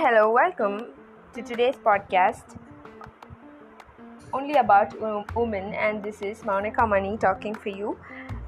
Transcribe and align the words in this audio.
hello, 0.00 0.32
welcome 0.32 0.78
to 1.34 1.42
today's 1.42 1.74
podcast 1.76 2.56
only 4.32 4.54
about 4.54 4.94
women, 5.36 5.74
and 5.74 6.02
this 6.02 6.22
is 6.22 6.42
Monica 6.42 6.86
Money 6.86 7.18
talking 7.18 7.54
for 7.54 7.68
you. 7.68 7.98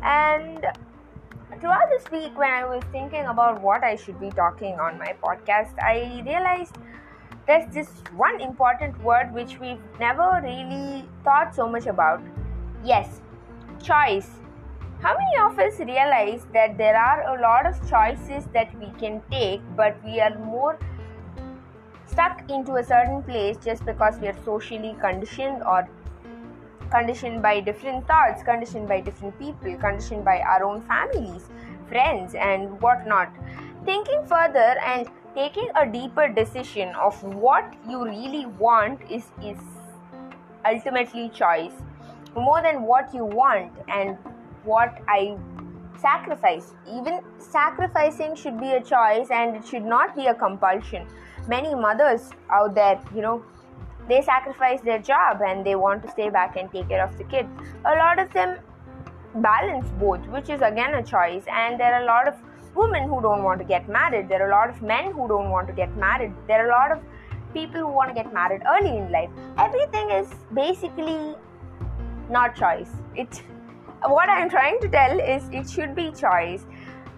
And 0.02 0.64
throughout 1.60 1.90
this 1.90 2.10
week, 2.10 2.38
when 2.38 2.50
I 2.50 2.64
was 2.64 2.82
thinking 2.90 3.26
about 3.26 3.60
what 3.60 3.84
I 3.84 3.96
should 3.96 4.18
be 4.18 4.30
talking 4.30 4.80
on 4.80 4.98
my 4.98 5.14
podcast, 5.22 5.78
I 5.78 6.22
realized 6.24 6.76
there's 7.46 7.70
this 7.74 7.90
one 8.16 8.40
important 8.40 8.98
word 9.02 9.34
which 9.34 9.60
we've 9.60 9.84
never 10.00 10.40
really 10.42 11.06
thought 11.22 11.54
so 11.54 11.68
much 11.68 11.84
about. 11.84 12.22
Yes, 12.82 13.20
choice. 13.82 14.30
How 15.02 15.14
many 15.18 15.36
of 15.44 15.58
us 15.58 15.78
realize 15.80 16.46
that 16.54 16.78
there 16.78 16.96
are 16.96 17.36
a 17.36 17.42
lot 17.42 17.66
of 17.66 17.76
choices 17.90 18.46
that 18.54 18.74
we 18.80 18.86
can 18.98 19.20
take, 19.30 19.60
but 19.76 20.02
we 20.02 20.18
are 20.18 20.38
more 20.38 20.78
stuck 22.12 22.50
into 22.50 22.76
a 22.76 22.84
certain 22.84 23.22
place 23.22 23.56
just 23.64 23.84
because 23.86 24.18
we 24.20 24.28
are 24.28 24.36
socially 24.44 24.94
conditioned 25.00 25.62
or 25.62 25.88
conditioned 26.90 27.40
by 27.40 27.58
different 27.60 28.06
thoughts, 28.06 28.42
conditioned 28.42 28.86
by 28.86 29.00
different 29.00 29.38
people, 29.38 29.74
conditioned 29.78 30.24
by 30.24 30.40
our 30.40 30.62
own 30.62 30.82
families, 30.82 31.48
friends, 31.88 32.34
and 32.34 32.80
whatnot. 32.82 33.30
Thinking 33.86 34.24
further 34.26 34.76
and 34.84 35.08
taking 35.34 35.68
a 35.74 35.86
deeper 35.86 36.28
decision 36.28 36.94
of 36.96 37.22
what 37.22 37.74
you 37.88 38.04
really 38.04 38.44
want 38.46 39.00
is, 39.10 39.24
is 39.42 39.58
ultimately 40.66 41.30
choice. 41.30 41.72
More 42.34 42.62
than 42.62 42.82
what 42.82 43.14
you 43.14 43.24
want 43.24 43.72
and 43.88 44.18
what 44.64 45.00
I 45.08 45.36
sacrifice. 45.98 46.74
Even 46.88 47.20
sacrificing 47.38 48.34
should 48.34 48.60
be 48.60 48.72
a 48.72 48.82
choice 48.82 49.28
and 49.30 49.56
it 49.56 49.66
should 49.66 49.84
not 49.84 50.16
be 50.16 50.26
a 50.26 50.34
compulsion 50.34 51.06
many 51.48 51.74
mothers 51.74 52.30
out 52.50 52.74
there, 52.74 53.00
you 53.14 53.20
know, 53.20 53.44
they 54.08 54.20
sacrifice 54.22 54.80
their 54.80 54.98
job 54.98 55.40
and 55.46 55.64
they 55.64 55.74
want 55.74 56.02
to 56.02 56.10
stay 56.10 56.28
back 56.28 56.56
and 56.56 56.70
take 56.72 56.88
care 56.88 57.04
of 57.04 57.16
the 57.18 57.24
kid. 57.24 57.46
A 57.84 57.94
lot 57.96 58.18
of 58.18 58.32
them 58.32 58.58
balance 59.36 59.88
both, 59.98 60.24
which 60.26 60.48
is 60.50 60.60
again 60.60 60.94
a 60.94 61.02
choice, 61.02 61.44
and 61.48 61.78
there 61.80 61.94
are 61.94 62.02
a 62.02 62.06
lot 62.06 62.28
of 62.28 62.34
women 62.74 63.08
who 63.08 63.20
don't 63.20 63.42
want 63.42 63.60
to 63.60 63.64
get 63.64 63.88
married. 63.88 64.28
There 64.28 64.42
are 64.42 64.48
a 64.48 64.50
lot 64.50 64.68
of 64.68 64.82
men 64.82 65.12
who 65.12 65.28
don't 65.28 65.50
want 65.50 65.68
to 65.68 65.72
get 65.72 65.96
married. 65.96 66.32
There 66.46 66.64
are 66.64 66.68
a 66.68 66.72
lot 66.72 66.92
of 66.92 67.00
people 67.54 67.80
who 67.80 67.88
want 67.88 68.08
to 68.10 68.14
get 68.14 68.32
married 68.32 68.62
early 68.66 68.96
in 68.96 69.10
life. 69.12 69.30
Everything 69.58 70.10
is 70.10 70.28
basically 70.54 71.34
not 72.28 72.56
choice. 72.56 72.90
It 73.14 73.42
what 74.08 74.28
I'm 74.28 74.50
trying 74.50 74.80
to 74.80 74.88
tell 74.88 75.18
is 75.18 75.42
it 75.52 75.70
should 75.70 75.94
be 75.94 76.10
choice. 76.12 76.64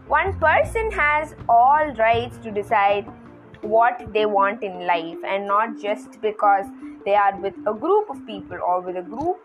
One 0.07 0.39
person 0.39 0.91
has 0.93 1.35
all 1.49 1.87
rights 1.95 2.37
to 2.39 2.51
decide 2.51 3.07
what 3.63 4.13
they 4.13 4.27
want 4.27 4.63
in 4.63 4.87
life 4.87 5.17
and 5.27 5.47
not 5.47 5.81
just 5.81 6.21
because 6.21 6.67
they 7.05 7.15
are 7.15 7.37
with 7.41 7.55
a 7.67 7.73
group 7.73 8.11
of 8.11 8.27
people 8.27 8.59
or 8.67 8.81
with 8.81 8.97
a 8.97 9.03
group 9.03 9.39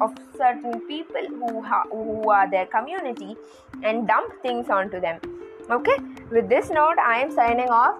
of 0.00 0.12
certain 0.36 0.80
people 0.86 1.26
who 1.28 1.62
ha- 1.62 1.86
who 1.90 2.28
are 2.28 2.50
their 2.50 2.66
community 2.66 3.36
and 3.82 4.06
dump 4.06 4.32
things 4.42 4.68
onto 4.68 5.00
them. 5.00 5.20
Okay? 5.70 5.96
With 6.30 6.48
this 6.48 6.68
note 6.68 6.98
i 6.98 7.20
am 7.20 7.30
signing 7.30 7.70
off 7.70 7.96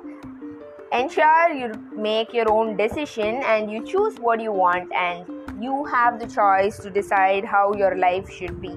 ensure 0.99 1.53
you 1.53 1.73
make 1.95 2.33
your 2.33 2.51
own 2.51 2.77
decision 2.77 3.43
and 3.45 3.71
you 3.71 3.85
choose 3.85 4.17
what 4.19 4.41
you 4.41 4.53
want 4.53 4.93
and 4.93 5.27
you 5.63 5.85
have 5.87 6.21
the 6.21 6.27
choice 6.27 6.79
to 6.79 6.91
decide 6.91 7.45
how 7.45 7.75
your 7.75 7.97
life 7.97 8.31
should 8.31 8.61
be. 8.61 8.77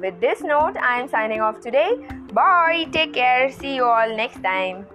With 0.00 0.20
this 0.20 0.42
note 0.42 0.76
i 0.76 1.00
am 1.00 1.08
signing 1.08 1.40
off 1.40 1.60
today. 1.60 2.06
Bye. 2.32 2.86
Take 2.92 3.14
care. 3.14 3.50
See 3.50 3.74
you 3.74 3.84
all 3.84 4.14
next 4.14 4.42
time 4.42 4.86